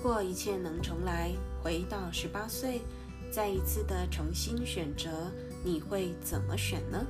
[0.00, 2.80] 如果一切能重来，回到十八岁，
[3.32, 5.10] 再一次的重新选择，
[5.64, 7.04] 你会怎么选呢？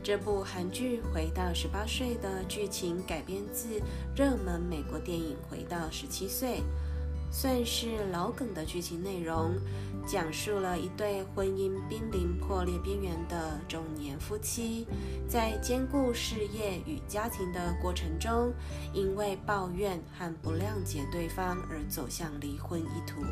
[0.00, 3.82] 这部韩剧《回到十八岁》的剧情改编自
[4.14, 6.58] 热门美国电影《回到十七岁》，
[7.32, 9.56] 算是老梗的剧情内容，
[10.06, 14.86] 讲述了一对婚姻濒临破裂边缘的中年夫妻，
[15.28, 18.52] 在兼顾事业与家庭的过程中，
[18.92, 23.22] 因为抱怨和不谅解对方而走向离婚一途。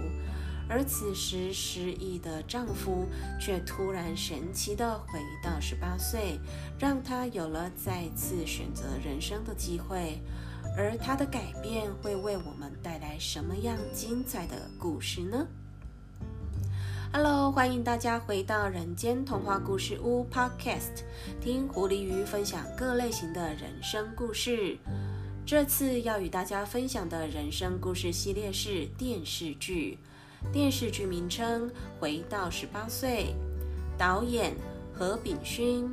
[0.71, 3.07] 而此时失忆的丈夫
[3.41, 6.39] 却突然神奇地回到十八岁，
[6.79, 10.21] 让她有了再次选择人生的机会。
[10.77, 15.47] 而她的改变会为我们带来什么样精彩的故事呢
[17.11, 21.03] ？Hello，欢迎大家回到人间童话故事屋 Podcast，
[21.41, 24.77] 听狐狸鱼分享各类型的人生故事。
[25.47, 29.99] 这次要与大家分享的人生故事系列是电视剧。
[30.53, 33.35] 电视剧名称《回到十八岁》，
[33.99, 34.55] 导演
[34.93, 35.91] 何炳勋，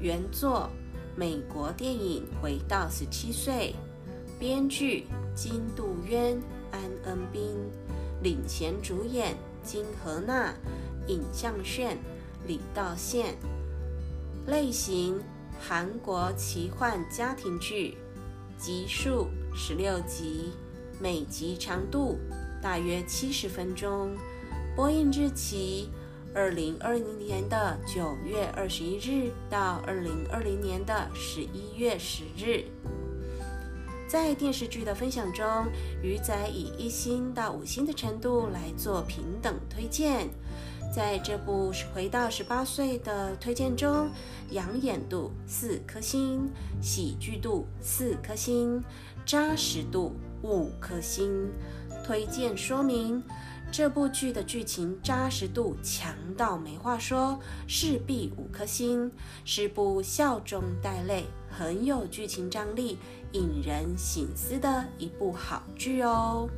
[0.00, 0.68] 原作
[1.14, 3.72] 美国电影《回到十七岁》，
[4.40, 6.36] 编剧金杜渊、
[6.72, 7.56] 安恩斌，
[8.22, 9.34] 领衔主演
[9.66, 10.54] 金荷娜、
[11.08, 11.98] 尹相炫、
[12.46, 13.36] 李道宪。
[14.46, 15.20] 类型
[15.60, 17.98] 韩国奇幻家庭剧，
[18.56, 20.52] 集数十六集，
[21.00, 22.16] 每集长度。
[22.62, 24.16] 大约七十分钟，
[24.74, 25.90] 播映日期
[26.32, 32.64] 二零二零年的九月二十一日到二零二零年的十一月十日。
[34.16, 35.46] 在电视剧的分享中，
[36.02, 40.26] 鱼仔以一星到五星的程度来做平等推荐。
[40.90, 44.08] 在这部《回到十八岁》的推荐中，
[44.52, 46.50] 养眼度四颗星，
[46.80, 48.82] 喜剧度四颗星，
[49.26, 51.52] 扎实度五颗星。
[52.02, 53.22] 推荐说明：
[53.70, 59.12] 这部剧的剧情扎实度强到没话说，势必五颗星，
[59.44, 62.96] 是部笑中带泪、很有剧情张力、
[63.36, 66.48] 引人醒思的一部好剧哦。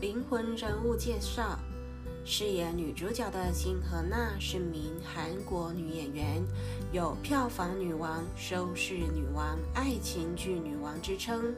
[0.00, 1.56] 灵魂人物介绍。
[2.26, 6.42] 饰演女主角的金荷娜是名韩国女演员，
[6.90, 11.54] 有票房女王、收视女王、爱情剧女王之称，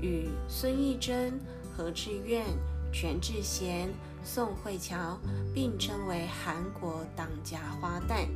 [0.00, 1.38] 与孙艺珍、
[1.76, 2.44] 何志远、
[2.90, 3.90] 全智贤、
[4.26, 5.16] 宋慧乔
[5.54, 8.26] 并称为韩国当家花旦。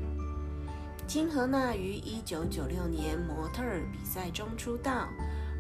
[1.05, 5.09] 金荷娜于一九九六年模特儿比赛中出道。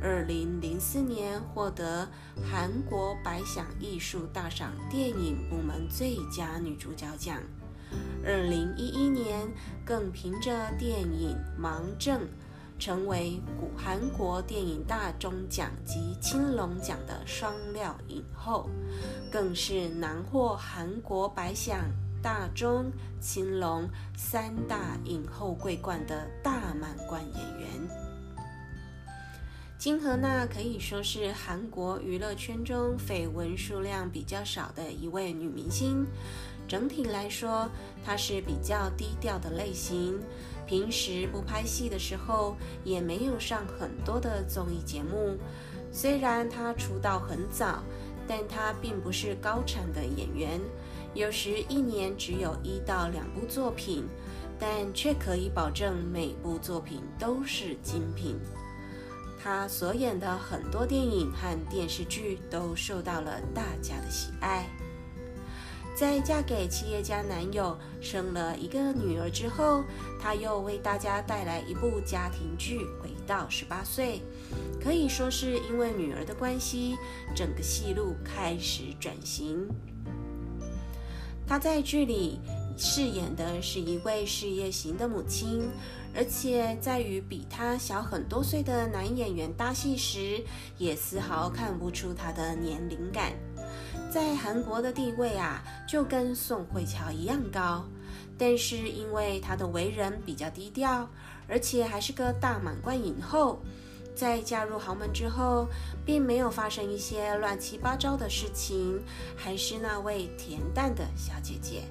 [0.02, 2.08] 二零零四年获得
[2.50, 7.42] 韩国百想艺术大赏电影部门最佳女主角奖。
[8.24, 9.46] 二零一一年
[9.84, 12.20] 更凭着电影《盲症》
[12.80, 18.70] 成为古韩国电影大钟奖及青龙奖的双料影后，
[19.30, 21.84] 更是囊获韩国百想、
[22.22, 22.90] 大钟、
[23.20, 23.86] 青龙
[24.16, 27.68] 三大影后桂冠的大满贯演员。
[29.78, 36.06] 金荷娜可以说是韩国娱乐圈中绯闻数量比较少的一位女明星。
[36.68, 37.68] 整体来说，
[38.04, 40.20] 她是比较低调的类型，
[40.70, 45.36] 平时不拍戏的时候也没有上很多的综艺节目。
[45.90, 47.82] 虽然她出道很早，
[48.28, 50.60] 但她并不是高产的演员，
[51.12, 54.06] 有时一年只有一到两部作品，
[54.60, 58.38] 但却可以保证每部作品都是精品。
[59.42, 64.70] 她所演的很多电影和电视剧都受到了大家的喜爱。
[66.00, 69.84] 在嫁给企业家男友、生了一个女儿之后，
[70.18, 74.22] 她又为大家带来一部家庭剧《回到十八岁》，
[74.82, 76.96] 可以说是因为女儿的关系，
[77.36, 79.68] 整个戏路开始转型。
[81.46, 82.40] 她在剧里
[82.78, 85.68] 饰演的是一位事业型的母亲。
[86.12, 90.42] 而且在与比他小很多岁的男演员搭戏时，
[90.76, 93.32] 也丝毫看不出他的年龄感。
[94.10, 97.84] 在韩国的地位啊，就跟宋慧乔一样高。
[98.36, 101.08] 但是因为她的为人比较低调，
[101.46, 103.60] 而且还是个大满贯影后，
[104.16, 105.68] 在嫁入豪门之后，
[106.04, 109.00] 并没有发生一些乱七八糟的事情，
[109.36, 111.82] 还是那位恬淡的小姐姐。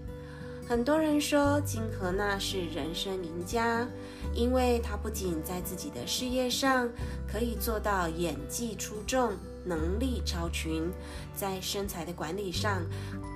[0.68, 3.88] 很多人说金荷娜是人生赢家，
[4.36, 6.90] 因为她不仅在自己的事业上
[7.32, 9.34] 可以做到演技出众、
[9.66, 10.92] 能力超群，
[11.36, 12.82] 在身材的管理上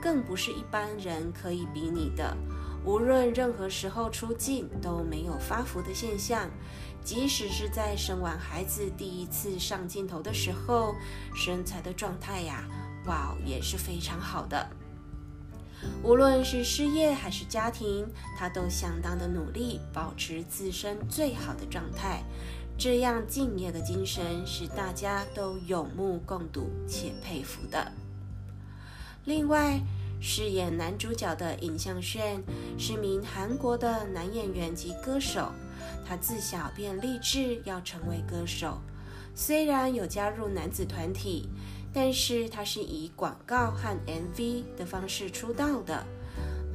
[0.01, 2.35] 更不是一般人可以比拟的。
[2.85, 6.49] 无论任何时候出镜都没有发福的现象，
[7.01, 10.93] 即使是在生完孩子第一次上镜头的时候，
[11.33, 12.67] 身材的状态呀，
[13.05, 14.69] 哇，也是非常好的。
[16.01, 18.05] 无论是事业还是家庭，
[18.37, 22.23] 他都相当的努力，保持自身最好的状态。
[22.77, 27.91] 这样敬业的精神是大家都有目共睹且佩服的。
[29.25, 29.79] 另外，
[30.19, 32.43] 饰演男主角的尹相炫
[32.77, 35.51] 是名韩国的男演员及歌手，
[36.05, 38.81] 他自小便立志要成为歌手。
[39.35, 41.47] 虽然有加入男子团体，
[41.93, 46.05] 但是他是以广告和 MV 的方式出道的，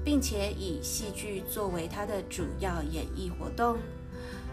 [0.05, 3.77] 并且以戏剧作为他的主要演艺活动。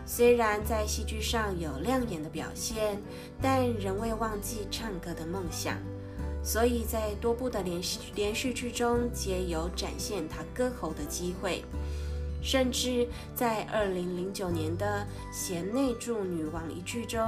[0.05, 3.01] 虽然在戏剧上有亮眼的表现，
[3.41, 5.77] 但仍未忘记唱歌的梦想。
[6.43, 11.63] 所以在多部的连续连续剧中，皆有展现他歌喉的机会，
[12.39, 17.19] 甚至在二零零九年的《贤内助女王》一剧中，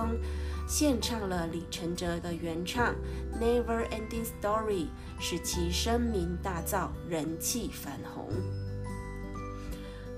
[0.69, 2.94] 献唱了李承哲的原唱
[3.41, 4.85] 《Never Ending Story》，
[5.19, 8.30] 使其声名大噪，人气翻红。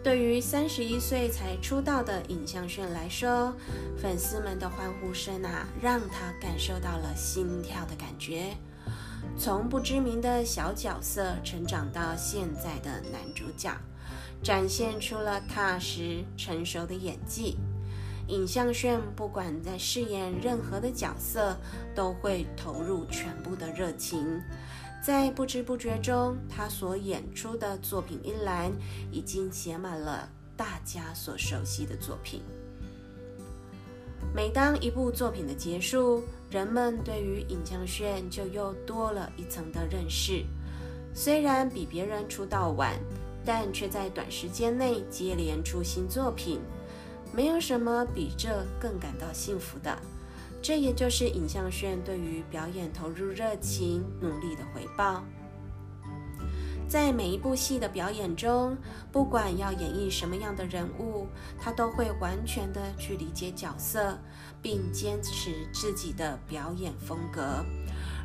[0.01, 3.54] 对于三十一岁才出道的尹相炫来说，
[3.98, 8.56] 粉丝们的欢呼声啊，让他感受到了心跳的感觉。
[9.38, 13.72] 从不知名的小角色成长到现在的男主角，
[14.42, 17.57] 展现出了踏实成熟的演技。
[18.28, 21.57] 尹相炫不管在饰演任何的角色，
[21.94, 24.42] 都会投入全部的热情。
[25.01, 28.72] 在不知不觉中，他所演出的作品一栏
[29.12, 32.42] 已经写满了大家所熟悉的作品。
[34.36, 40.44] 每当一部作品的结束，人们对于尹江炫就又多了一层的认识。
[41.13, 43.00] 虽然比别人出道晚，
[43.46, 46.60] 但却在短时间内接连出新作品，
[47.34, 49.98] 没有什么比这更感到幸福的。
[50.61, 55.23] 这也就是尹相炫对于表演投入热情、努力的回报。
[56.88, 58.75] 在每一部戏的表演中，
[59.11, 61.27] 不管要演绎什么样的人物，
[61.59, 64.17] 他都会完全的去理解角色，
[64.59, 67.63] 并坚持自己的表演风格，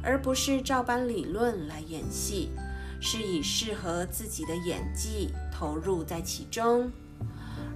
[0.02, 2.52] 而不是照搬理论来演戏，
[3.00, 6.90] 是以适合自己的演技投入在其中。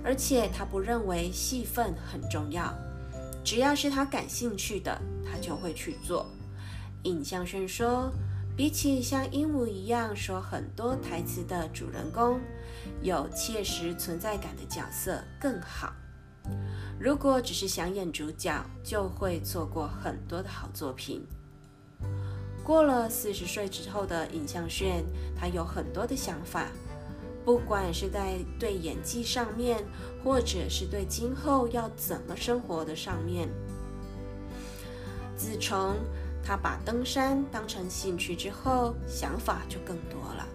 [0.03, 2.73] 而且他不认为戏份很重要，
[3.49, 6.27] 只要是他感兴趣的，他就会去做。
[7.05, 8.13] 尹相轩说。
[8.55, 12.41] 比起像鹦鹉一样说很多台词的主人公，
[13.03, 15.93] 有切实存在感的角色更好。
[16.99, 21.25] 如果只是想演主角，就会错过很多的好作品。
[22.65, 25.05] 过了四十岁之后的尹相炫，
[25.39, 26.67] 他有很多的想法，
[27.49, 29.83] 不管是在对演技上面，
[30.23, 33.49] 或者是对今后要怎么生活的上面。
[35.35, 35.95] 自从
[36.45, 40.47] 他把登山当成兴趣之后，想法就更多了。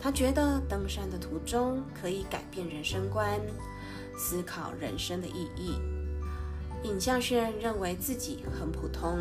[0.00, 3.40] 他觉得登山的途中可以改变人生观，
[4.18, 5.78] 思考人生的意义。
[6.82, 9.20] 尹相炫认为自己很普通，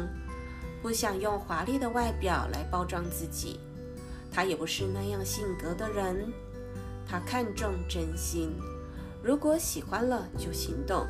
[0.81, 3.59] 不想用华丽的外表来包装自己。
[4.31, 6.33] 他也不是那样性格的人，
[7.07, 8.51] 他看重真心。
[9.23, 11.05] 如果喜欢了就行动，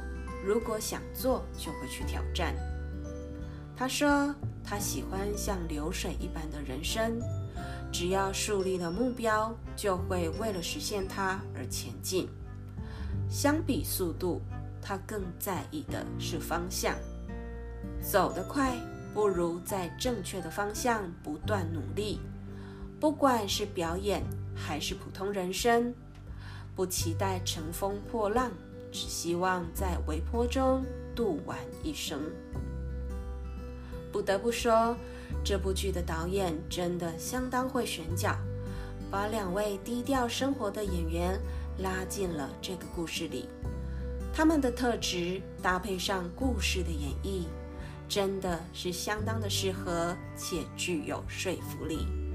[0.45, 2.55] 如果想做就会去挑战。
[3.75, 4.33] 他说。
[4.69, 7.21] 他喜欢像流水一般的人生，
[7.89, 12.27] 只要树立了目标，就会为了实现它而前进。
[13.29, 14.41] 相比速度，
[14.81, 16.97] 他更在意的是方向。
[18.01, 18.75] 走得快，
[19.13, 22.19] 不如在正确的方向不断努力。
[22.99, 24.21] 不管是表演
[24.57, 25.93] 还是普通人生，
[26.75, 28.51] 不期待乘风破浪，
[28.91, 30.83] 只希望在微波中
[31.15, 32.19] 度完一生。
[34.11, 34.97] 不得不说，
[35.43, 38.35] 这部剧的导演真的相当会选角，
[39.11, 41.39] 把两位低调生活的演员
[41.79, 43.47] 拉进了这个故事里。
[44.33, 47.45] 他们的特质搭配上故事的演绎，
[48.07, 52.26] 真的是相当的适合且具有说服力。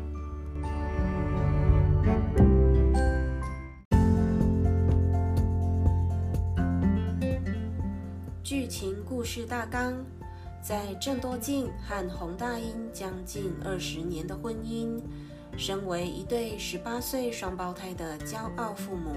[9.22, 10.04] 故事大纲。
[10.60, 15.00] 在郑多静和洪大英将近二十年的婚姻，
[15.56, 19.14] 身为一对十八岁双胞胎的骄傲父母，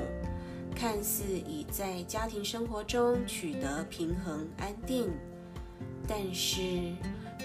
[0.75, 5.09] 看似已在家庭生活中取得平衡安定，
[6.07, 6.61] 但是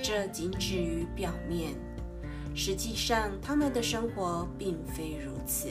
[0.02, 1.72] 这仅止于表面，
[2.54, 5.68] 实际上他们的生活并非如此。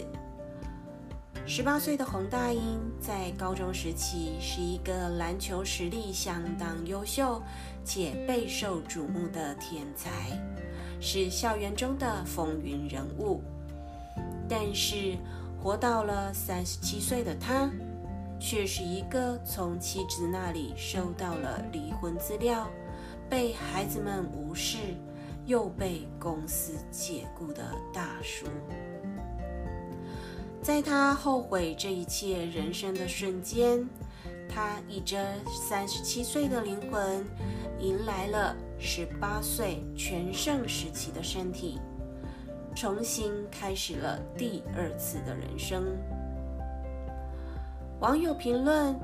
[1.51, 7.41] 十八岁的洪大英在高中时期是一个篮球实力相当优秀
[7.83, 10.11] 且备受瞩目的天才，
[11.01, 13.41] 是校园中的风云人物。
[14.47, 15.17] 但是，
[15.59, 17.67] 活到了三十七岁的他，
[18.39, 22.69] 却是一个从妻子那里收到了离婚资料，
[23.27, 24.77] 被孩子们无视，
[25.47, 28.45] 又被公司解雇的大叔。
[30.61, 33.87] 在他后悔这一切人生的瞬间，
[34.47, 37.25] 他以着三十七岁的灵魂，
[37.79, 41.79] 迎来了十八岁全盛时期的身体，
[42.75, 45.85] 重新开始了第二次的人生。
[47.99, 48.99] 网友评论：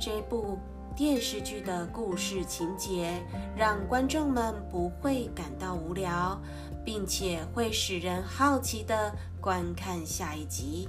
[0.00, 0.58] 这部
[0.96, 3.20] 电视剧的故事情节
[3.56, 6.40] 让观众们不会感到无聊，
[6.84, 9.12] 并且会使人好奇的。
[9.40, 10.88] 观看下一集，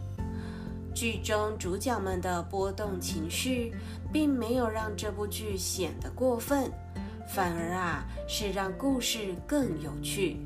[0.93, 3.73] 剧中主角们的波动情绪，
[4.13, 6.71] 并没有让这部剧显得过分，
[7.27, 10.37] 反而啊是让故事更有趣，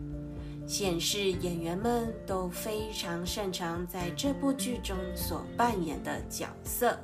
[0.66, 6.98] 显示演员们都非常擅长在这部剧中所扮演的角色。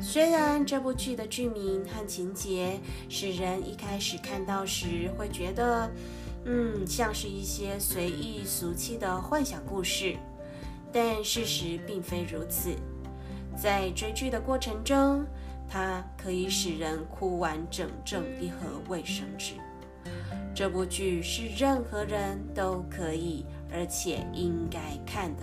[0.00, 5.90] 虽然这部剧的剧名和情节使人一开始看到时会觉得。
[6.48, 10.14] 嗯，像是一些随意俗气的幻想故事，
[10.92, 12.70] 但事实并非如此。
[13.60, 15.26] 在追剧的过程中，
[15.68, 19.54] 它可以使人哭完整整一盒卫生纸。
[20.54, 25.42] 这部剧是任何人都可以而且应该看的，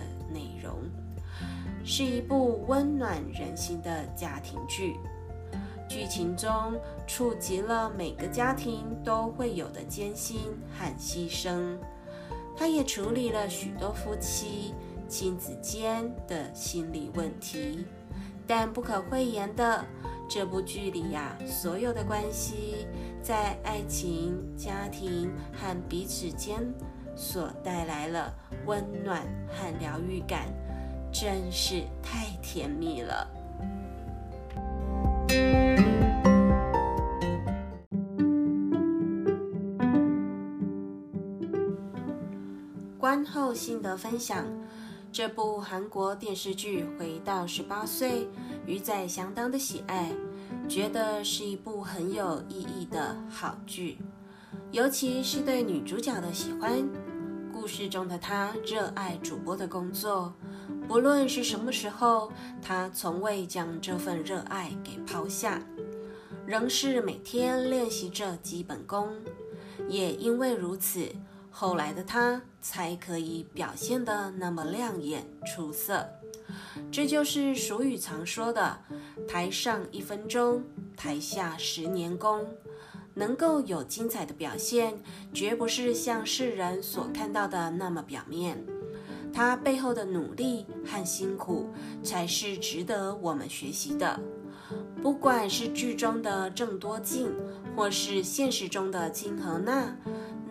[1.84, 4.96] 是一部温暖人心的家庭剧。
[5.86, 6.50] 剧情中
[7.06, 10.38] 触及了每个家庭都会有的艰辛
[10.76, 11.76] 和牺牲，
[12.56, 14.74] 它也处理了许多夫妻、
[15.06, 17.84] 亲子间的心理问题。
[18.46, 19.84] 但不可讳言的，
[20.28, 22.86] 这部剧里呀，所有的关系
[23.22, 26.60] 在爱情、家庭和彼此间
[27.14, 28.34] 所带来了
[28.66, 30.48] 温暖和疗愈感，
[31.14, 33.24] 真是太甜蜜了。
[42.98, 44.44] 观后心得分享：
[45.12, 48.22] 这部韩国电视剧《回到十八岁》，
[48.66, 50.10] 鱼仔相当的喜爱，
[50.68, 53.98] 觉得是一部很有意义的好剧，
[54.72, 56.84] 尤其是对女主角的喜欢。
[57.52, 60.34] 故事中的她热爱主播的工作，
[60.86, 65.60] 不论是什么时候，她从未将这份热爱给抛下，
[66.46, 69.08] 仍是每天练习着基本功。
[69.88, 71.08] 也因为如此。
[71.56, 76.04] 后来的他才可以表现得那么亮眼出色，
[76.90, 78.76] 这就是俗语常说的
[79.28, 80.64] “台上一分钟，
[80.96, 82.44] 台下十年功”。
[83.14, 85.00] 能够有精彩的表现，
[85.32, 88.66] 绝不是像世人所看到的那么表面，
[89.34, 91.68] 他背后的努力和辛苦
[92.02, 94.18] 才是值得我们学习的。
[95.02, 97.30] 不管是剧中的郑多静，
[97.76, 99.96] 或是现实中的金和娜。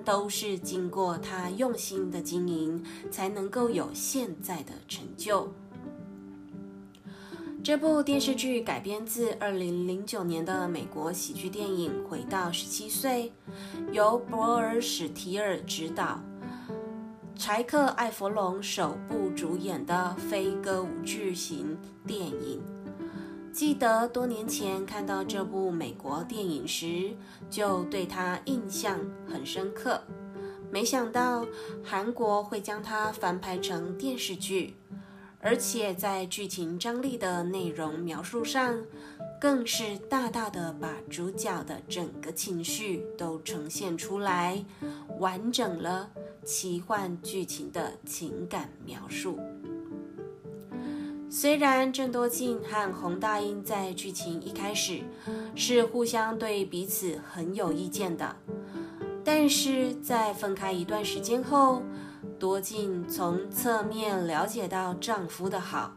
[0.06, 5.50] 都是经过他用心的经营，才能够有现在的成就。
[7.64, 13.32] 这部电视剧改编自二零零九年的美国喜剧电影《回到十七岁》，
[13.94, 16.22] 由博尔·史提尔执导，
[17.36, 22.62] 柴克·艾弗隆首部主演的非歌舞剧型电影。
[23.52, 27.12] 记得多年前看到这部美国电影时，
[27.50, 30.02] 就对他印象很深刻。
[30.72, 31.46] 没想到
[31.84, 34.76] 韩国会将它翻拍成电视剧，
[35.40, 38.80] 而且在剧情张力的内容描述上，
[39.40, 44.64] 更是大大的把主角的整个情绪都呈现出来，
[45.20, 46.10] 完整了
[46.44, 49.40] 奇幻剧情的情感描述。
[51.30, 55.02] 虽然郑多静和洪大英在剧情一开始
[55.56, 58.36] 是互相对彼此很有意见的，
[59.24, 61.82] 但是在分开一段时间后，
[62.38, 65.96] 多静从侧面了解到丈夫的好，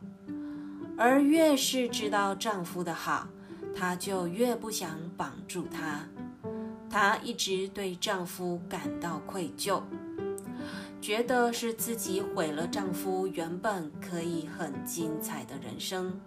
[0.96, 3.28] 而越是知道丈夫的好，
[3.74, 6.08] 她就越不想绑住他。
[6.88, 9.82] 她一直对丈夫感到愧疚。
[11.00, 16.18] 觉得是自己毁了丈夫原本可以很精彩的人生，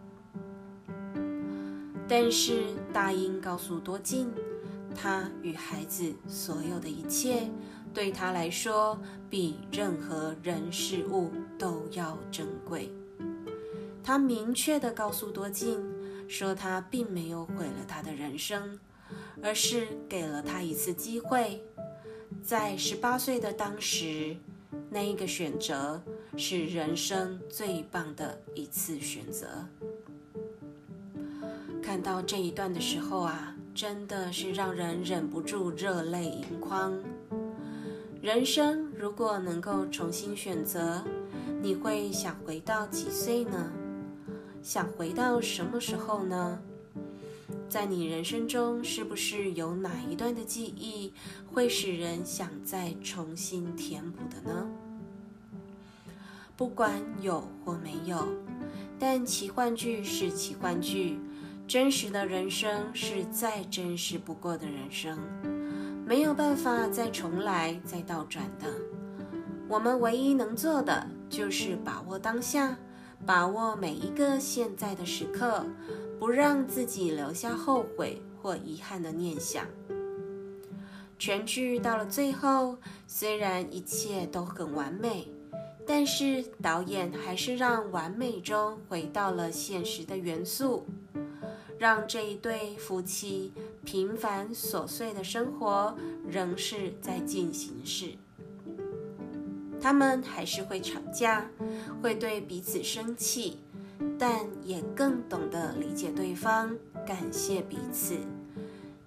[2.07, 4.31] 但是大英告诉多金，
[4.95, 7.49] 她与孩子所有的一切，
[7.93, 8.97] 对她来说
[9.29, 12.89] 比任何人事物都要珍贵。
[14.01, 15.77] 他明确地告诉多金，
[16.27, 18.79] 说他并没有毁了他的人生，
[19.43, 21.61] 而是给了他一次机会。
[22.41, 24.35] 在十八岁的当时，
[24.89, 26.01] 那一个选择
[26.35, 29.47] 是人生最棒的一次选择。
[31.81, 36.93] 看到这一段的时候啊，真的是让人忍不住热泪盈眶。
[38.21, 41.03] 人生如果能够重新选择，
[41.61, 43.71] 你会想回到几岁呢？
[44.61, 46.59] 想回到什么时候呢？
[47.67, 51.13] 在你人生中，是不是有哪一段的记忆
[51.51, 54.67] 会使人想再重新填补的呢？
[56.55, 58.27] 不管有或没有，
[58.97, 61.19] 但奇幻剧是奇幻剧，
[61.67, 65.17] 真实的人生是再真实不过的人生，
[66.05, 68.67] 没有办法再重来、再倒转的。
[69.69, 72.77] 我们唯一能做的就是把握当下，
[73.25, 75.63] 把握每一个现在的时刻。
[76.19, 79.65] 不让自己留下后悔或遗憾的念想。
[81.17, 85.27] 全剧到了最后，虽然一切都很完美，
[85.85, 90.85] 但是导演还是让完美中回到了现实的元素，
[91.77, 93.51] 让这一对夫妻
[93.83, 95.97] 平凡琐碎的生活
[96.27, 98.11] 仍是在进行时。
[99.81, 101.49] 他们还是会吵架，
[102.01, 103.59] 会对彼此生气。
[104.17, 106.75] 但也更懂得理解对方，
[107.05, 108.15] 感谢彼此，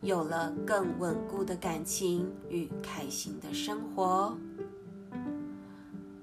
[0.00, 4.36] 有了更稳固的感情与开心的生活。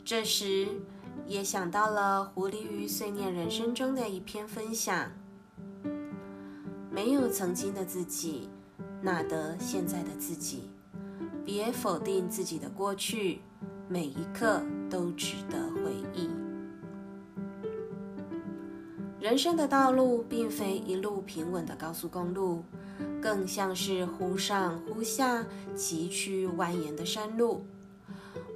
[0.04, 0.68] 这时，
[1.28, 5.12] 也想到了《狐狸鱼碎念人生》中的一篇分享：
[6.92, 8.50] 没有曾经的自己，
[9.02, 10.70] 哪得现在的自己？
[11.46, 13.42] 别否定自己的过去，
[13.88, 16.29] 每一刻都值得回忆。
[19.30, 22.63] 人生的道路并非一路平稳的高速公路，
[23.22, 27.63] 更像是忽上忽下、崎岖蜿蜒的山路。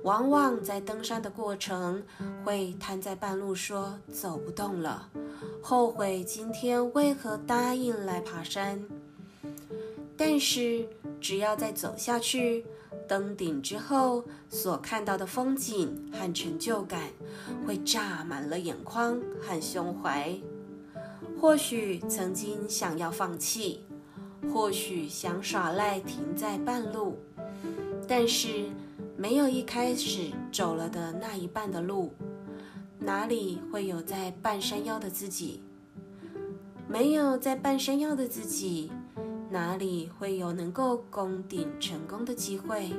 [0.01, 2.01] 往往在登山的过程，
[2.43, 5.07] 会瘫在半路说走不动了，
[5.61, 8.83] 后悔今天为何答应来爬山。
[10.17, 10.89] 但是
[11.21, 12.65] 只要再走下去，
[13.07, 16.99] 登顶之后所看到的风景和成就感，
[17.63, 20.35] 会炸满了眼眶和胸怀。
[21.43, 23.81] 或许曾经想要放弃，
[24.53, 27.17] 或许想耍赖停在半路，
[28.07, 28.69] 但是
[29.17, 32.13] 没有一开始走了的那一半的路，
[32.97, 35.61] 哪里会有在半山腰的自己？
[36.87, 38.89] 没有在半山腰的自己，
[39.49, 42.89] 哪里会有能够攻顶成功的机会？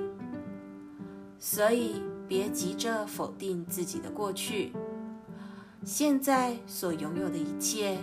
[1.39, 1.95] 所以
[2.29, 4.71] 别急着否定自己的过去，
[5.83, 7.97] 现在所拥有的一切。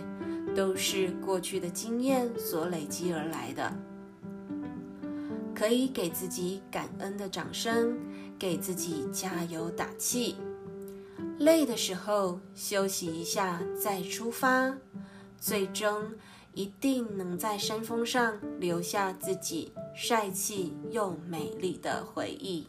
[0.54, 3.72] 都是过去的经验所累积而来的，
[5.54, 7.98] 可以给自己感恩的掌声，
[8.38, 10.36] 给自己加油打气。
[11.38, 14.76] 累的时候休息一下再出发，
[15.38, 16.12] 最终
[16.52, 22.68] 一定能在山峰上留下自己帅气又美丽的回忆。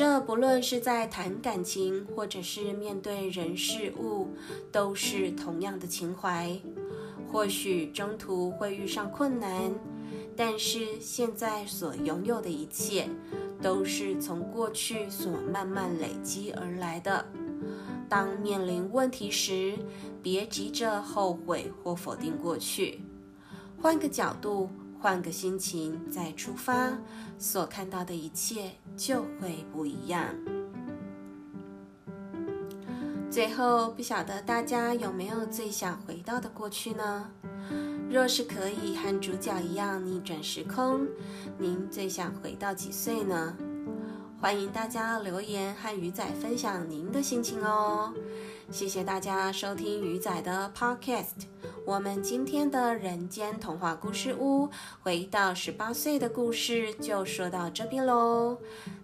[0.00, 4.28] 这不论是在谈感情，或者是面对人事物，
[4.72, 6.58] 都是同样的情怀。
[7.30, 9.70] 或许中途会遇上困难，
[10.34, 13.10] 但是现在所拥有的一切，
[13.60, 17.22] 都是从过去所慢慢累积而来的。
[18.08, 19.74] 当面临问题时，
[20.22, 23.02] 别急着后悔或否定过去，
[23.78, 24.70] 换个角度。
[25.00, 26.92] 换个心情再出发，
[27.38, 30.26] 所看到的一切就会不一样。
[33.30, 37.30] 最后，不晓得大家有没有最想回到的过去呢？
[38.10, 41.06] 若是可以和主角一样逆转时空，
[41.56, 43.56] 您最想回到几岁呢？
[44.40, 48.12] 欢迎大家留言和鱼仔分享您的心情哦。
[48.70, 51.46] 谢谢大家收听鱼仔的 Podcast。
[51.84, 54.70] 我们今天的人间童话故事屋，
[55.02, 58.58] 回到十八岁的故事就说到这边喽。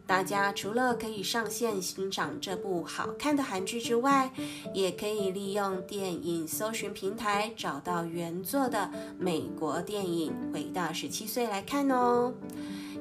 [0.06, 4.30] 大家除了可以上线欣赏这部好看的韩剧之外，
[4.72, 12.32] 也可以利用电影搜寻平台找到原作的美国电影《回到十七岁》来看哦。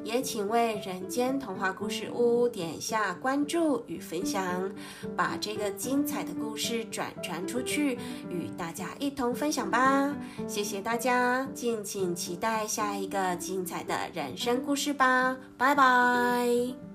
[0.05, 4.71] 也请为人间童话故事屋点下关注与分享，
[5.17, 7.97] 把这个精彩的故事转传出去，
[8.29, 10.15] 与大家一同分享吧！
[10.47, 15.35] 谢谢大家，敬请期待下一个精彩的人生故事吧！
[15.57, 16.94] 拜拜。